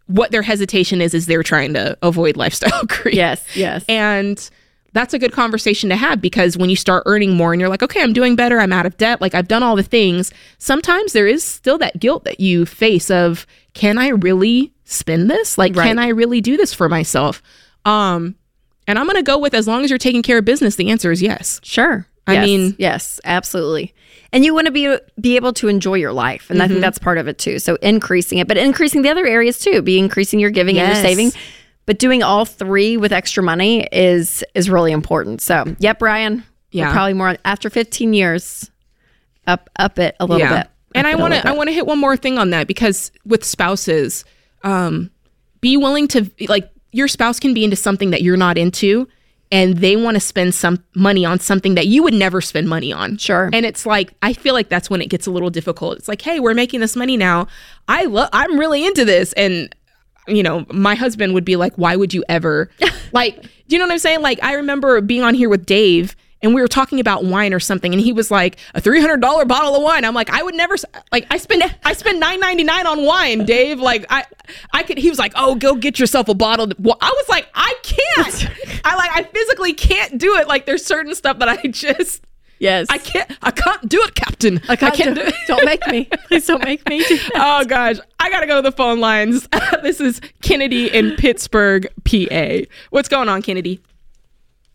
[0.07, 3.13] what their hesitation is, is they're trying to avoid lifestyle creep.
[3.15, 3.83] yes, yes.
[3.89, 4.49] And
[4.93, 7.83] that's a good conversation to have because when you start earning more and you're like,
[7.83, 11.11] okay, I'm doing better, I'm out of debt, like I've done all the things, sometimes
[11.11, 15.57] there is still that guilt that you face of, can I really spend this?
[15.57, 17.41] Like, can I really do this for myself?
[17.83, 18.35] Um,
[18.87, 21.11] and I'm gonna go with as long as you're taking care of business, the answer
[21.11, 21.59] is yes.
[21.61, 22.07] Sure.
[22.25, 23.93] I Yes, mean- yes, absolutely.
[24.33, 26.73] And you want to be be able to enjoy your life, and I Mm-hmm.
[26.73, 27.59] think that's part of it too.
[27.59, 29.81] So increasing it, but increasing the other areas too.
[29.81, 31.31] Be increasing your giving and your saving,
[31.85, 35.41] but doing all three with extra money is is really important.
[35.41, 36.43] So, yep, Brian.
[36.71, 36.91] Yeah.
[36.91, 38.69] probably more after 15 years.
[39.47, 40.67] Up up it a little bit.
[40.95, 43.43] And I want to I want to hit one more thing on that because with
[43.43, 44.25] spouses,
[44.63, 45.11] um,
[45.61, 49.07] be willing to like your spouse can be into something that you're not into,
[49.51, 52.91] and they want to spend some money on something that you would never spend money
[52.91, 53.17] on.
[53.17, 53.49] Sure.
[53.53, 55.97] And it's like I feel like that's when it gets a little difficult.
[55.97, 57.47] It's like, hey, we're making this money now.
[57.87, 58.29] I love.
[58.33, 59.73] I'm really into this, and
[60.27, 62.69] you know, my husband would be like, why would you ever?
[63.11, 64.21] like, do you know what I'm saying?
[64.21, 67.59] Like, I remember being on here with Dave and we were talking about wine or
[67.59, 70.05] something and he was like, a $300 bottle of wine.
[70.05, 70.75] I'm like, I would never,
[71.11, 73.79] like, I spend, I spend 9.99 on wine, Dave.
[73.79, 74.23] Like, I,
[74.71, 76.71] I could, he was like, oh, go get yourself a bottle.
[76.79, 78.49] Well, I was like, I can't.
[78.85, 80.47] I like, I physically can't do it.
[80.47, 82.23] Like, there's certain stuff that I just,
[82.59, 82.87] yes.
[82.91, 84.61] I can't, I can't do it, Captain.
[84.69, 85.33] I can't do- it.
[85.47, 86.05] don't make me.
[86.27, 87.19] Please don't make me do.
[87.33, 89.47] Oh gosh, I gotta go to the phone lines.
[89.81, 92.67] this is Kennedy in Pittsburgh, PA.
[92.91, 93.81] What's going on, Kennedy?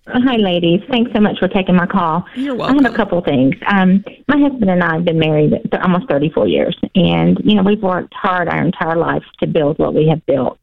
[0.06, 0.80] Hi, ladies.
[0.90, 2.24] Thanks so much for taking my call.
[2.34, 2.80] You're welcome.
[2.80, 3.54] I have a couple of things.
[3.66, 7.62] Um, my husband and I have been married for almost 34 years, and you know
[7.62, 10.58] we've worked hard our entire lives to build what we have built,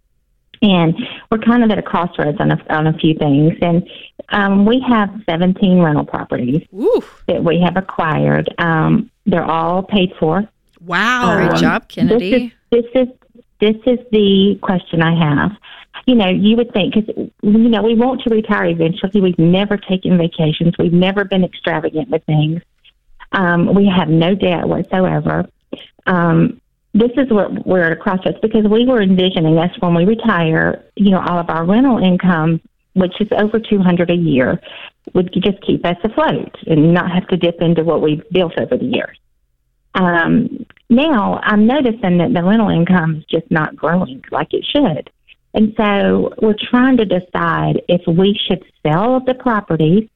[0.62, 0.96] and
[1.32, 3.54] we're kind of at a crossroads on a, on a few things.
[3.62, 3.88] And
[4.30, 8.54] um, we have 17 rental properties Ooh, that we have acquired.
[8.58, 10.48] Um, they're all paid for.
[10.86, 11.36] wow.
[11.38, 12.54] Great Um, job, Kennedy.
[12.72, 13.08] This is, this is
[13.60, 15.52] this is the question I have.
[16.08, 19.22] You know, you would think because you know we want to retire eventually.
[19.22, 20.74] We've never taken vacations.
[20.80, 22.62] We've never been extravagant with things.
[23.34, 25.48] Um, we have no debt whatsoever.
[26.08, 26.60] Um,
[26.94, 30.84] this is what we're at a crossroads because we were envisioning us when we retire.
[30.96, 32.62] You know, all of our rental income
[32.98, 34.60] which is over 200 a year,
[35.14, 38.76] would just keep us afloat and not have to dip into what we've built over
[38.76, 39.18] the years.
[39.94, 45.10] Um, now I'm noticing that the rental income is just not growing like it should.
[45.58, 50.08] And so we're trying to decide if we should sell the properties,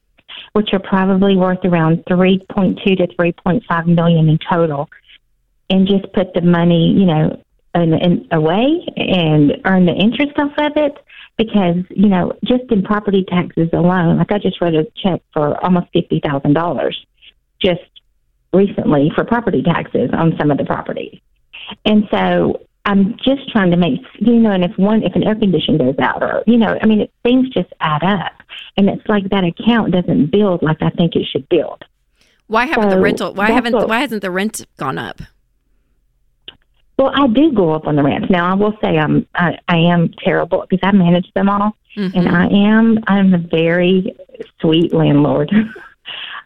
[0.53, 4.87] which are probably worth around 3.2 to 3.5 million in total,
[5.71, 10.51] and just put the money, you know, in, in, away and earn the interest off
[10.59, 10.95] of it.
[11.37, 15.57] Because, you know, just in property taxes alone, like I just wrote a check for
[15.63, 16.93] almost $50,000
[17.59, 17.81] just
[18.53, 21.19] recently for property taxes on some of the properties.
[21.83, 25.35] And so I'm just trying to make you know, and if one if an air
[25.35, 28.33] condition goes out or you know, I mean it, things just add up.
[28.77, 31.83] And it's like that account doesn't build like I think it should build.
[32.47, 35.21] Why haven't so the rental why haven't what, why hasn't the rent gone up?
[36.97, 38.29] Well, I do go up on the rents.
[38.29, 42.17] Now I will say I'm I, I am terrible because I manage them all mm-hmm.
[42.17, 44.15] and I am I'm a very
[44.59, 45.51] sweet landlord.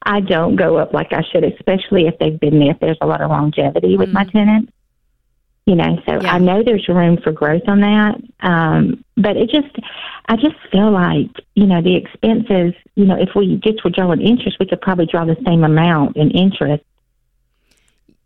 [0.03, 2.71] I don't go up like I should, especially if they've been there.
[2.71, 4.13] If there's a lot of longevity with mm.
[4.13, 4.71] my tenants,
[5.65, 5.97] you know.
[6.05, 6.33] So yeah.
[6.33, 9.75] I know there's room for growth on that, um, but it just,
[10.27, 12.73] I just feel like you know the expenses.
[12.95, 16.17] You know, if we just were drawing interest, we could probably draw the same amount
[16.17, 16.83] in interest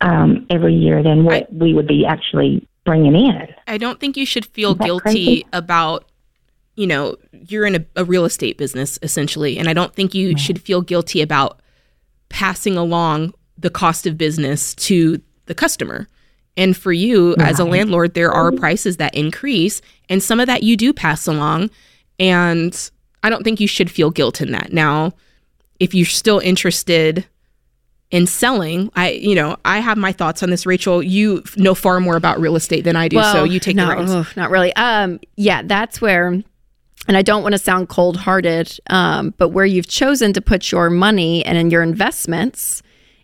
[0.01, 3.47] um, every year than what I, we would be actually bringing in.
[3.67, 5.45] I don't think you should feel guilty crazy?
[5.53, 6.05] about
[6.75, 10.29] you know, you're in a, a, real estate business essentially, and I don't think you
[10.29, 10.39] right.
[10.39, 11.59] should feel guilty about
[12.29, 16.07] passing along the cost of business to the customer.
[16.59, 17.47] And for you right.
[17.47, 21.25] as a landlord, there are prices that increase, and some of that you do pass
[21.25, 21.69] along.
[22.19, 22.91] And
[23.23, 24.73] I don't think you should feel guilt in that.
[24.73, 25.13] Now,
[25.79, 27.25] if you're still interested
[28.11, 30.65] in selling, I, you know, I have my thoughts on this.
[30.65, 33.77] Rachel, you know far more about real estate than I do, well, so you take
[33.77, 34.11] no, the reins.
[34.11, 34.75] Oh, not really.
[34.75, 36.43] Um, yeah, that's where
[37.07, 40.73] and I don't want to sound cold hearted, um, but where you've chosen to put
[40.73, 42.83] your money and in your investments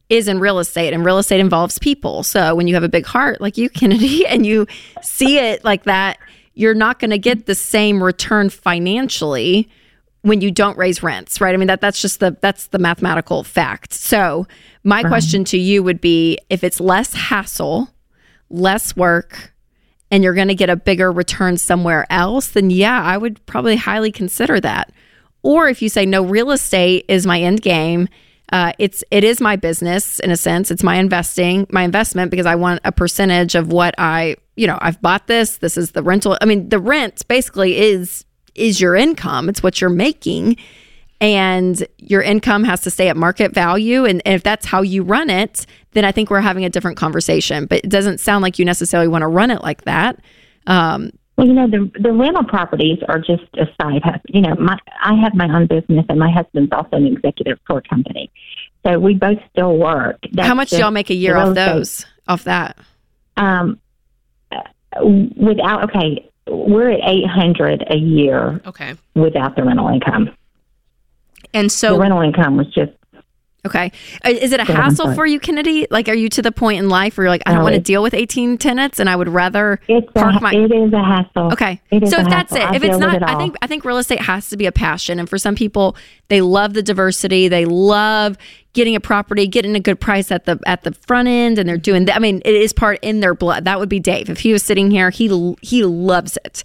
[0.09, 2.23] is in real estate, and real estate involves people.
[2.23, 4.67] So when you have a big heart like you, Kennedy, and you
[5.01, 6.17] see it like that,
[6.53, 9.69] you're not going to get the same return financially
[10.21, 11.53] when you don't raise rents, right?
[11.53, 13.93] I mean that that's just the that's the mathematical fact.
[13.93, 14.47] So
[14.83, 15.07] my right.
[15.07, 17.89] question to you would be if it's less hassle,
[18.49, 19.53] less work,
[20.09, 23.75] and you're going to get a bigger return somewhere else, then yeah, I would probably
[23.75, 24.91] highly consider that.
[25.43, 28.07] Or if you say no, real estate is my end game.
[28.51, 30.69] Uh, it's it is my business in a sense.
[30.71, 34.77] It's my investing, my investment because I want a percentage of what I you know
[34.81, 35.57] I've bought this.
[35.57, 36.37] This is the rental.
[36.41, 39.49] I mean, the rent basically is is your income.
[39.49, 40.57] It's what you're making,
[41.19, 44.05] and your income has to stay at market value.
[44.05, 46.97] And, and if that's how you run it, then I think we're having a different
[46.97, 47.65] conversation.
[47.65, 50.19] But it doesn't sound like you necessarily want to run it like that.
[50.67, 54.21] Um, well, you know, the the rental properties are just a side hustle.
[54.27, 57.79] You know, my I have my own business, and my husband's also an executive for
[57.79, 58.31] a company,
[58.85, 60.17] so we both still work.
[60.31, 62.05] That's How much do y'all make a year off those?
[62.27, 62.77] Off that?
[63.35, 63.79] Um,
[65.01, 68.61] without okay, we're at eight hundred a year.
[68.65, 70.33] Okay, without the rental income.
[71.53, 72.91] And so the rental income was just
[73.65, 73.91] Okay.
[74.23, 75.87] Uh, is it a hassle for you, Kennedy?
[75.89, 77.81] Like, are you to the point in life where you're like, I don't want to
[77.81, 79.79] deal with 18 tenants and I would rather
[80.13, 80.53] park a, my.
[80.53, 81.51] It is a hassle.
[81.53, 81.81] Okay.
[81.91, 82.73] So if that's hassle.
[82.73, 84.71] it, if it's not, it I think, I think real estate has to be a
[84.71, 85.19] passion.
[85.19, 85.95] And for some people,
[86.27, 87.47] they love the diversity.
[87.47, 88.37] They love
[88.73, 91.57] getting a property, getting a good price at the, at the front end.
[91.57, 92.15] And they're doing that.
[92.15, 93.65] I mean, it is part in their blood.
[93.65, 94.29] That would be Dave.
[94.29, 96.63] If he was sitting here, he, he loves it.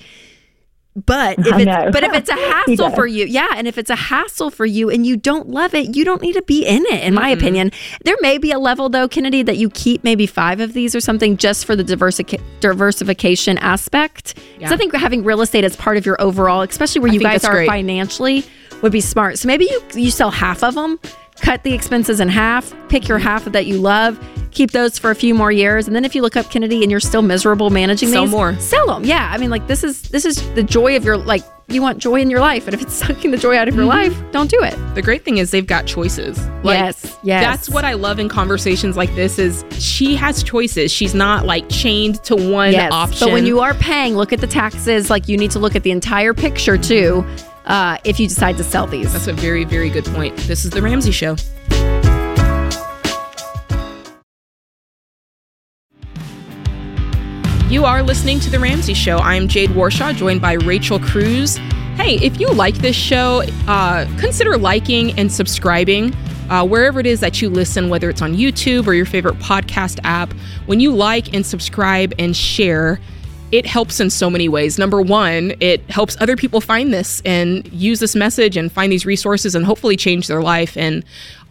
[0.96, 3.96] But if it's but if it's a hassle for you, yeah, and if it's a
[3.96, 7.04] hassle for you and you don't love it, you don't need to be in it.
[7.04, 7.40] In my mm-hmm.
[7.40, 7.72] opinion,
[8.04, 11.00] there may be a level though, Kennedy, that you keep maybe five of these or
[11.00, 14.34] something just for the diversi- diversification aspect.
[14.34, 14.72] Because yeah.
[14.72, 17.52] I think having real estate as part of your overall, especially where you guys are
[17.52, 17.68] great.
[17.68, 18.44] financially,
[18.82, 19.38] would be smart.
[19.38, 20.98] So maybe you you sell half of them
[21.40, 24.18] cut the expenses in half, pick your half that you love,
[24.50, 26.90] keep those for a few more years, and then if you look up Kennedy and
[26.90, 29.04] you're still miserable managing sell these, more, sell them.
[29.04, 31.42] Yeah, I mean, like this is this is the joy of your like.
[31.68, 33.84] You want joy in your life, and if it's sucking the joy out of your
[33.84, 34.12] mm-hmm.
[34.12, 34.74] life, don't do it.
[34.96, 36.36] The great thing is they've got choices.
[36.64, 37.44] Like, yes, yes.
[37.44, 39.38] That's what I love in conversations like this.
[39.38, 40.90] Is she has choices.
[40.90, 42.92] She's not like chained to one yes.
[42.92, 43.28] option.
[43.28, 45.10] But when you are paying, look at the taxes.
[45.10, 47.24] Like you need to look at the entire picture too
[47.70, 49.12] uh, if you decide to sell these.
[49.12, 50.36] That's a very, very good point.
[50.38, 51.36] This is The Ramsey Show.
[57.70, 59.18] You are listening to The Ramsey Show.
[59.18, 61.58] I'm Jade Warshaw, joined by Rachel Cruz.
[61.94, 66.12] Hey, if you like this show, uh, consider liking and subscribing.
[66.50, 70.00] Uh, wherever it is that you listen, whether it's on YouTube or your favorite podcast
[70.02, 70.32] app,
[70.66, 72.98] when you like and subscribe and share,
[73.52, 74.78] it helps in so many ways.
[74.78, 79.04] Number one, it helps other people find this and use this message and find these
[79.06, 80.76] resources and hopefully change their life.
[80.76, 81.04] And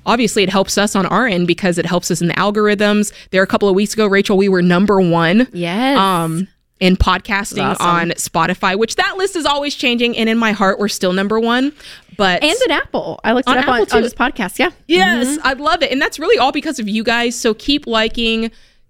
[0.05, 3.11] obviously, it helps us on our end because it helps us in the algorithms.
[3.31, 5.47] There, a couple of weeks ago, Rachel, we were number one.
[5.51, 5.97] Yes.
[5.97, 6.47] Um,
[6.79, 7.85] in podcasting Awesome.
[7.85, 10.15] on Spotify, which that list is always changing.
[10.17, 11.73] And in my heart, we're still number one.
[12.15, 13.19] But and an Apple.
[13.25, 13.97] I looked On it up on, Apple, too.
[13.97, 14.59] on this podcast.
[14.59, 14.69] Yeah.
[14.87, 15.91] Yes, I love it.
[15.91, 17.37] And that's really all because of you guys.
[17.37, 18.49] So keep liking,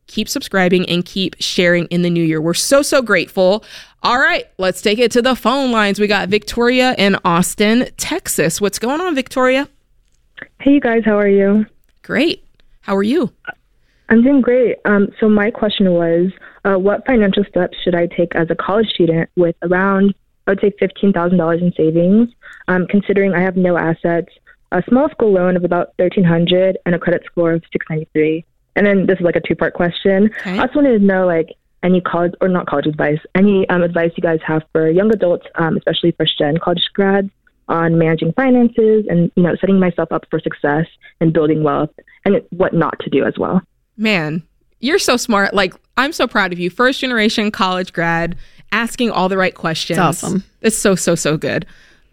[0.10, 2.42] keep subscribing, and keep sharing in the new year.
[2.42, 3.64] We're so, so grateful.
[4.04, 6.00] All right, let's take it to the phone lines.
[6.00, 8.60] We got Victoria in Austin, Texas.
[8.60, 9.70] What's going on, Victoria?
[10.60, 11.66] Hey, you guys, how are you?
[12.02, 12.46] Great.
[12.82, 13.32] How are you?
[14.10, 14.78] I'm doing great.
[14.86, 16.32] Um, so my question was,
[16.66, 20.16] uh, what financial steps should I take as a college student with around,
[20.48, 22.30] I would say, fifteen thousand dollars in savings,
[22.68, 24.30] um, considering I have no assets,
[24.72, 28.08] a small school loan of about thirteen hundred, and a credit score of six ninety
[28.14, 28.46] three.
[28.76, 30.32] And then this is like a two part question.
[30.40, 30.58] Okay.
[30.58, 34.12] I just wanted to know, like, any college or not college advice, any um, advice
[34.18, 37.30] you guys have for young adults, um, especially first gen college grads,
[37.70, 40.88] on managing finances and you know setting myself up for success
[41.22, 41.92] and building wealth,
[42.26, 43.62] and what not to do as well.
[43.96, 44.44] Man,
[44.80, 45.54] you're so smart.
[45.54, 46.70] Like, I'm so proud of you.
[46.70, 48.36] First generation college grad,
[48.72, 49.98] asking all the right questions.
[49.98, 50.44] It's awesome.
[50.62, 51.66] It's so, so, so good.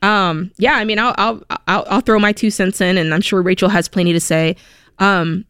[0.02, 3.20] Um, yeah, I mean, I'll, I'll, I'll, I'll throw my two cents in, and I'm
[3.20, 4.56] sure Rachel has plenty to say.
[4.98, 5.44] Um,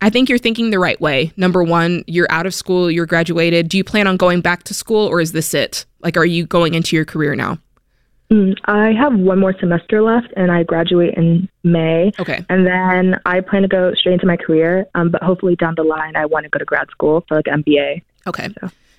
[0.00, 1.32] I think you're thinking the right way.
[1.36, 3.68] Number one, you're out of school, you're graduated.
[3.68, 5.86] Do you plan on going back to school, or is this it?
[6.00, 7.58] Like, are you going into your career now?
[8.30, 12.12] Mm, I have one more semester left, and I graduate in May.
[12.18, 12.44] Okay.
[12.48, 14.86] And then I plan to go straight into my career.
[14.94, 17.46] Um, but hopefully down the line, I want to go to grad school for like
[17.46, 18.02] MBA.
[18.26, 18.48] Okay.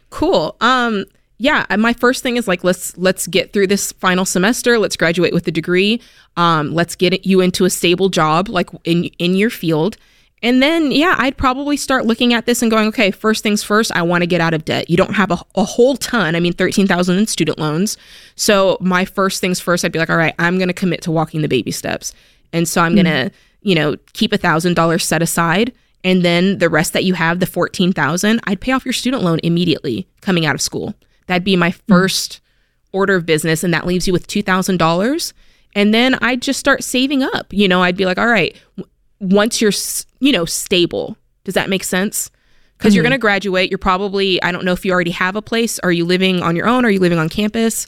[0.10, 0.56] Cool.
[0.60, 1.06] Um
[1.42, 4.78] yeah, my first thing is like let's let's get through this final semester.
[4.78, 6.02] Let's graduate with a degree.
[6.36, 9.98] Um let's get you into a stable job like in in your field.
[10.42, 13.92] And then yeah, I'd probably start looking at this and going, okay, first things first,
[13.94, 14.90] I want to get out of debt.
[14.90, 16.36] You don't have a, a whole ton.
[16.36, 17.98] I mean, 13,000 in student loans.
[18.36, 21.12] So my first things first, I'd be like, all right, I'm going to commit to
[21.12, 22.14] walking the baby steps.
[22.54, 23.04] And so I'm hmm.
[23.04, 25.74] going to, you know, keep a thousand dollars set aside.
[26.04, 29.40] And then the rest that you have, the 14,000, I'd pay off your student loan
[29.44, 30.94] immediately coming out of school.
[31.28, 31.78] That'd be my hmm.
[31.88, 32.40] first
[32.94, 33.64] order of business.
[33.64, 35.34] And that leaves you with $2,000.
[35.76, 37.48] And then I'd just start saving up.
[37.52, 38.56] You know, I'd be like, all right,
[39.20, 39.74] once you're,
[40.20, 42.32] you know, stable, does that make sense?
[42.78, 43.70] Because you're going to graduate.
[43.70, 45.80] You're probably, I don't know if you already have a place.
[45.80, 46.86] Are you living on your own?
[46.86, 47.88] Are you living on campus?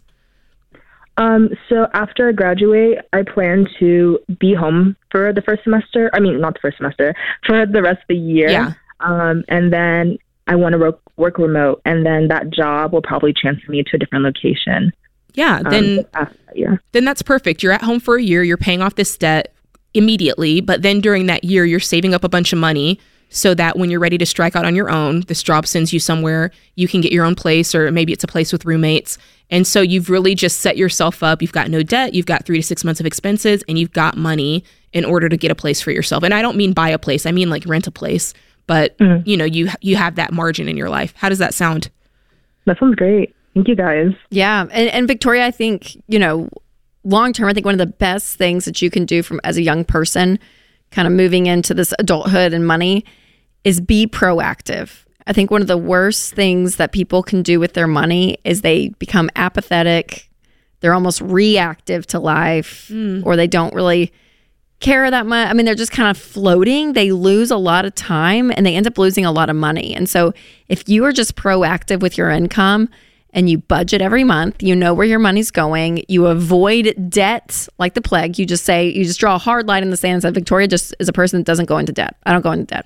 [1.17, 6.09] Um, so after I graduate, I plan to be home for the first semester.
[6.13, 7.13] I mean, not the first semester,
[7.45, 8.49] for the rest of the year.
[8.49, 8.73] Yeah.
[8.99, 10.17] Um, and then
[10.47, 13.95] I want to work, work remote, and then that job will probably transfer me to
[13.95, 14.91] a different location.
[15.33, 15.57] Yeah.
[15.57, 16.81] Um, Then after that year.
[16.91, 17.63] then that's perfect.
[17.63, 19.53] You're at home for a year, you're paying off this debt
[19.93, 22.99] immediately, but then during that year, you're saving up a bunch of money
[23.29, 25.99] so that when you're ready to strike out on your own, this job sends you
[25.99, 29.17] somewhere, you can get your own place, or maybe it's a place with roommates.
[29.49, 31.41] And so you've really just set yourself up.
[31.41, 34.17] You've got no debt, you've got three to six months of expenses, and you've got
[34.17, 36.23] money in order to get a place for yourself.
[36.23, 38.33] And I don't mean buy a place, I mean like rent a place.
[38.67, 39.27] But mm-hmm.
[39.27, 41.13] you know, you you have that margin in your life.
[41.17, 41.89] How does that sound?
[42.65, 43.35] That sounds great.
[43.53, 44.11] Thank you guys.
[44.29, 46.49] Yeah, and, and Victoria, I think you know,
[47.03, 49.57] long term, I think one of the best things that you can do from as
[49.57, 50.39] a young person,
[50.91, 53.05] kind of moving into this adulthood and money,
[53.63, 55.03] is be proactive.
[55.27, 58.61] I think one of the worst things that people can do with their money is
[58.61, 60.29] they become apathetic.
[60.79, 63.23] They're almost reactive to life, mm.
[63.25, 64.11] or they don't really
[64.79, 65.47] care that much.
[65.47, 66.93] I mean, they're just kind of floating.
[66.93, 69.95] They lose a lot of time and they end up losing a lot of money.
[69.95, 70.33] And so,
[70.67, 72.89] if you are just proactive with your income
[73.33, 77.93] and you budget every month, you know where your money's going, you avoid debt like
[77.93, 78.37] the plague.
[78.37, 80.67] You just say, you just draw a hard line in the sand and say, Victoria
[80.67, 82.15] just is a person that doesn't go into debt.
[82.25, 82.85] I don't go into debt.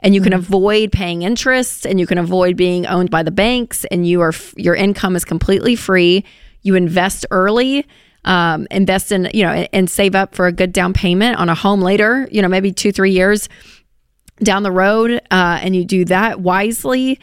[0.00, 3.84] And you can avoid paying interest and you can avoid being owned by the banks
[3.86, 6.24] and you are your income is completely free.
[6.62, 7.84] You invest early
[8.24, 11.48] um, invest in you know and, and save up for a good down payment on
[11.48, 13.48] a home later you know maybe two three years
[14.42, 17.18] down the road uh, and you do that wisely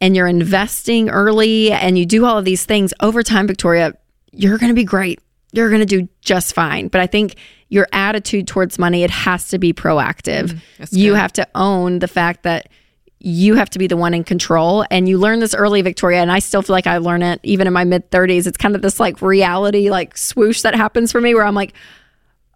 [0.00, 3.94] and you're investing early and you do all of these things over time victoria
[4.32, 5.20] you're going to be great.
[5.52, 6.88] You're going to do just fine.
[6.88, 7.36] But i think
[7.68, 10.60] your attitude towards money it has to be proactive.
[10.78, 12.68] That's you have to own the fact that
[13.22, 14.84] you have to be the one in control.
[14.90, 17.66] And you learn this early victoria and i still feel like i learn it even
[17.66, 21.20] in my mid 30s it's kind of this like reality like swoosh that happens for
[21.20, 21.74] me where i'm like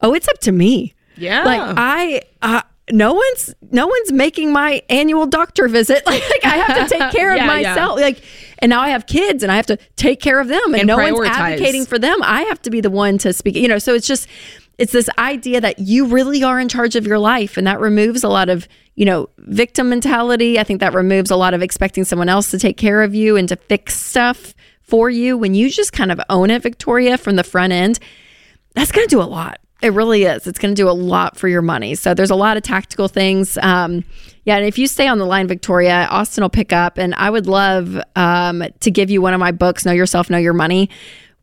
[0.03, 0.95] oh it's up to me.
[1.17, 1.45] Yeah.
[1.45, 6.03] like I, uh, no one's no one's making my annual doctor visit.
[6.07, 7.71] Like, like, I have to take care Yeah, of yeah.
[7.75, 8.01] myself.
[8.01, 8.23] Like,
[8.59, 10.87] and now I have kids, and I have to take care of them, and, And
[10.87, 12.19] no one's advocating for them.
[12.23, 13.57] I have to be the one to speak.
[13.57, 14.29] You know, so it's just
[14.77, 18.23] it's this idea that you really are in charge of your life, and that removes
[18.25, 20.57] a lot of you know, victim mentality.
[20.57, 23.37] I think that removes a lot of expecting someone else to take care of you
[23.37, 25.37] and to fix stuff for you.
[25.37, 27.99] When you just kind of own it, Victoria, from the front end,
[28.75, 29.59] that's going to do a lot.
[29.85, 30.47] It really is.
[30.47, 31.95] It's going to do a lot for your money.
[31.95, 33.59] So there's a lot of tactical things.
[33.59, 34.03] Um,
[34.45, 36.97] yeah, and if you stay on the line, Victoria, Austin will pick up.
[36.97, 40.39] And I would love um, to give you one of my books, Know Yourself, Know
[40.39, 40.89] Your Money,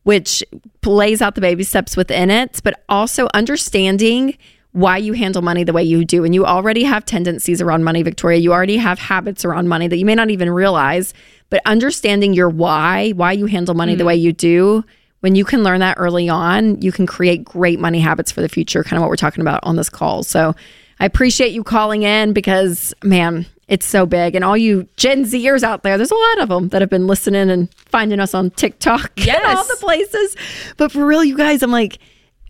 [0.03, 0.43] which
[0.83, 4.35] lays out the baby steps within it, but also understanding
[4.71, 6.23] why you handle money the way you do.
[6.23, 8.39] And you already have tendencies around money, Victoria.
[8.39, 11.13] You already have habits around money that you may not even realize,
[11.51, 13.99] but understanding your why, why you handle money mm-hmm.
[13.99, 14.83] the way you do.
[15.21, 18.49] When you can learn that early on, you can create great money habits for the
[18.49, 20.23] future, kind of what we're talking about on this call.
[20.23, 20.55] So
[20.99, 24.35] I appreciate you calling in because, man, it's so big.
[24.35, 27.07] And all you Gen Zers out there, there's a lot of them that have been
[27.07, 29.41] listening and finding us on TikTok yes.
[29.45, 30.35] and all the places.
[30.77, 31.99] But for real, you guys, I'm like,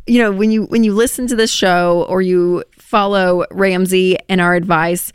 [0.07, 4.41] you know, when you when you listen to this show or you follow Ramsey and
[4.41, 5.13] our advice,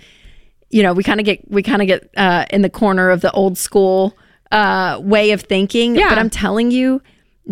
[0.71, 3.21] you know, we kind of get we kind of get uh, in the corner of
[3.21, 4.17] the old school
[4.53, 5.97] uh, way of thinking.
[5.97, 6.09] Yeah.
[6.09, 7.03] But I'm telling you,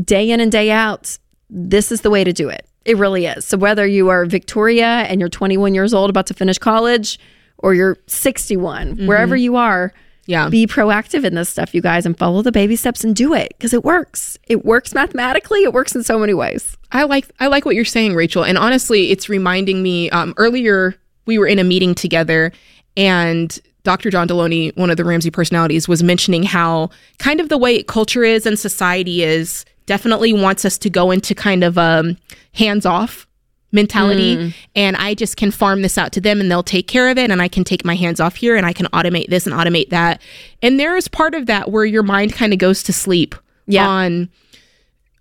[0.02, 1.18] day in and day out,
[1.50, 2.66] this is the way to do it.
[2.84, 3.44] It really is.
[3.44, 7.18] So whether you are Victoria and you're 21 years old about to finish college,
[7.58, 9.06] or you're 61, mm-hmm.
[9.06, 9.92] wherever you are,
[10.26, 10.48] yeah.
[10.48, 13.48] Be proactive in this stuff, you guys, and follow the baby steps and do it
[13.50, 14.38] because it works.
[14.46, 15.62] It works mathematically.
[15.64, 16.76] It works in so many ways.
[16.92, 18.44] I like I like what you're saying, Rachel.
[18.44, 20.08] And honestly, it's reminding me.
[20.10, 20.94] Um, earlier,
[21.26, 22.52] we were in a meeting together,
[22.96, 24.10] and Dr.
[24.10, 26.88] John Delony, one of the Ramsey personalities, was mentioning how
[27.18, 31.34] kind of the way culture is and society is definitely wants us to go into
[31.34, 32.16] kind of um,
[32.52, 33.26] hands off
[33.74, 34.54] mentality mm.
[34.76, 37.30] and I just can farm this out to them and they'll take care of it
[37.30, 39.90] and I can take my hands off here and I can automate this and automate
[39.90, 40.22] that.
[40.62, 43.34] And there is part of that where your mind kind of goes to sleep
[43.66, 43.86] yeah.
[43.86, 44.30] on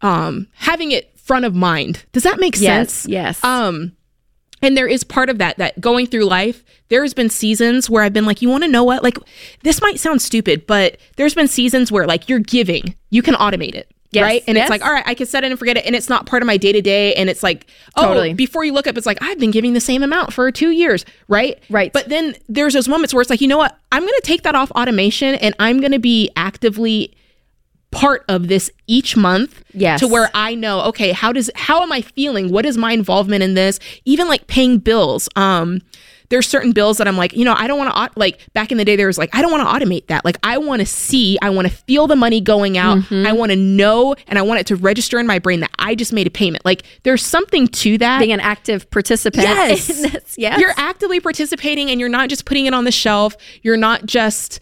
[0.01, 2.05] um having it front of mind.
[2.11, 3.07] Does that make yes, sense?
[3.09, 3.43] Yes.
[3.43, 3.93] Um
[4.61, 8.13] and there is part of that that going through life there's been seasons where i've
[8.13, 9.17] been like you want to know what like
[9.61, 13.75] this might sound stupid but there's been seasons where like you're giving you can automate
[13.75, 14.43] it Yes, right?
[14.47, 14.65] And yes.
[14.65, 15.85] it's like, all right, I can set it and forget it.
[15.85, 17.13] And it's not part of my day to day.
[17.15, 18.33] And it's like, oh, totally.
[18.33, 21.05] before you look up, it's like, I've been giving the same amount for two years,
[21.27, 21.61] right?
[21.69, 21.91] Right.
[21.91, 23.77] But then there's those moments where it's like, you know what?
[23.91, 27.15] I'm going to take that off automation and I'm going to be actively
[27.91, 29.99] part of this each month yes.
[29.99, 32.51] to where I know, okay, how does, how am I feeling?
[32.51, 33.79] What is my involvement in this?
[34.05, 35.29] Even like paying bills.
[35.35, 35.81] Um,
[36.29, 38.77] there's certain bills that I'm like, you know, I don't want to like back in
[38.77, 40.25] the day there was like I don't want to automate that.
[40.25, 42.99] Like I want to see, I want to feel the money going out.
[42.99, 43.27] Mm-hmm.
[43.27, 45.95] I want to know and I want it to register in my brain that I
[45.95, 46.65] just made a payment.
[46.65, 48.19] Like there's something to that.
[48.19, 49.43] Being an active participant.
[49.43, 50.37] Yes.
[50.37, 50.59] yes.
[50.59, 53.35] You're actively participating and you're not just putting it on the shelf.
[53.61, 54.59] You're not just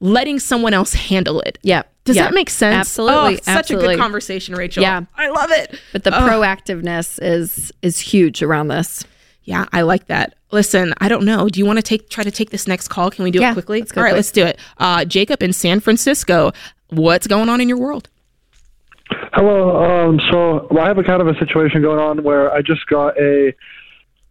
[0.00, 1.58] letting someone else handle it.
[1.62, 1.82] Yeah.
[2.04, 2.76] Does that make sense?
[2.76, 3.34] Absolutely.
[3.34, 3.94] Oh, such absolutely.
[3.94, 4.82] a good conversation, Rachel.
[4.82, 5.04] Yeah.
[5.16, 5.80] I love it.
[5.92, 6.28] But the oh.
[6.28, 9.04] proactiveness is is huge around this.
[9.44, 10.34] Yeah, I like that.
[10.50, 11.48] Listen, I don't know.
[11.48, 13.10] Do you want to take try to take this next call?
[13.10, 13.80] Can we do yeah, it quickly?
[13.80, 14.14] All right, quick.
[14.14, 14.58] let's do it.
[14.78, 16.52] Uh, Jacob in San Francisco,
[16.88, 18.08] what's going on in your world?
[19.32, 20.08] Hello.
[20.08, 22.86] Um, so well, I have a kind of a situation going on where I just
[22.86, 23.54] got a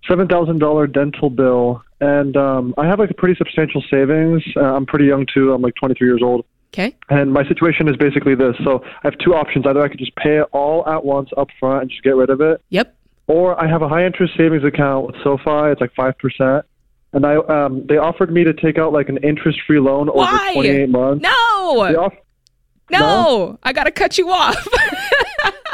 [0.08, 4.44] seven thousand dollar dental bill, and um, I have like a pretty substantial savings.
[4.56, 5.54] Uh, I'm pretty young too.
[5.54, 6.46] I'm like 23 years old.
[6.74, 6.96] Okay.
[7.10, 8.56] And my situation is basically this.
[8.64, 9.66] So I have two options.
[9.68, 12.32] Either I could just pay it all at once up front and just get rid
[12.32, 12.64] of it.
[12.70, 12.96] Yep.
[13.34, 15.72] Or I have a high interest savings account with SoFi.
[15.72, 16.66] It's like five percent,
[17.14, 20.52] and I um, they offered me to take out like an interest free loan Why?
[20.52, 21.24] over 28 months.
[21.24, 21.30] No.
[21.32, 22.14] Off-
[22.92, 23.00] no.
[23.00, 24.68] no, I got to cut you off.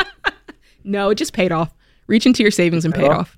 [0.86, 1.74] no, it just paid off.
[2.08, 3.38] Reach into your savings and pay it off.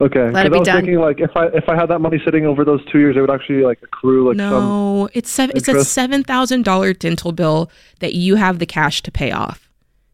[0.00, 0.30] Okay.
[0.30, 0.76] Let it be I was done.
[0.78, 3.20] thinking like if I if I had that money sitting over those two years, it
[3.20, 5.10] would actually like accrue like no.
[5.12, 5.54] it's seven.
[5.54, 9.68] It's a seven thousand dollar dental bill that you have the cash to pay off.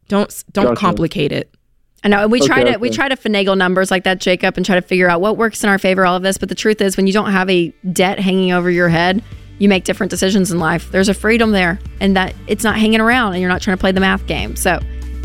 [0.09, 0.81] Don't don't gotcha.
[0.81, 1.54] complicate it.
[2.03, 2.77] I know and we okay, try to okay.
[2.77, 5.63] we try to finagle numbers like that, Jacob, and try to figure out what works
[5.63, 6.05] in our favor.
[6.05, 8.69] All of this, but the truth is, when you don't have a debt hanging over
[8.69, 9.23] your head,
[9.57, 10.91] you make different decisions in life.
[10.91, 13.81] There's a freedom there, and that it's not hanging around, and you're not trying to
[13.81, 14.55] play the math game.
[14.55, 14.79] So,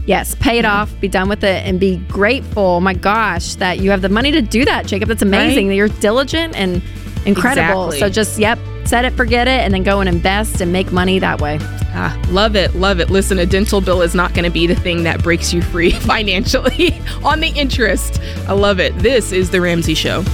[0.06, 0.70] yes, pay it hmm.
[0.70, 2.80] off, be done with it, and be grateful.
[2.80, 5.08] My gosh, that you have the money to do that, Jacob.
[5.08, 5.66] That's amazing.
[5.66, 5.72] Right?
[5.72, 6.82] That you're diligent and
[7.26, 7.86] incredible.
[7.86, 7.98] Exactly.
[7.98, 8.58] So just yep,
[8.90, 11.58] set it, forget it, and then go and invest and make money that way.
[11.92, 13.08] Ah, love it, love it.
[13.08, 15.90] Listen, a dental bill is not going to be the thing that breaks you free
[16.10, 18.20] financially on the interest.
[18.48, 18.92] I love it.
[18.98, 20.24] This is the Ramsey Show.